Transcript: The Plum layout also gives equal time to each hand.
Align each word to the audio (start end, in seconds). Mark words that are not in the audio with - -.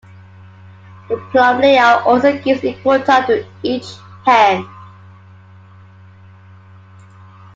The 1.09 1.17
Plum 1.29 1.61
layout 1.61 2.07
also 2.07 2.35
gives 2.35 2.63
equal 2.63 2.99
time 3.01 3.27
to 3.27 3.45
each 3.61 3.85
hand. 4.25 4.65